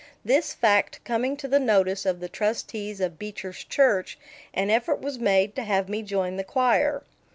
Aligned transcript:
This 0.25 0.51
fact 0.51 0.99
coming 1.03 1.37
to 1.37 1.47
the 1.47 1.59
notice 1.59 2.07
of 2.07 2.19
the 2.21 2.27
trustees 2.27 2.99
of 3.01 3.19
Beecher's 3.19 3.63
church, 3.63 4.17
an 4.51 4.71
effort 4.71 4.99
was 4.99 5.19
made 5.19 5.53
to 5.57 5.63
have 5.63 5.87
me 5.89 6.01
join 6.01 6.37
the 6.37 6.43
choir. 6.43 7.03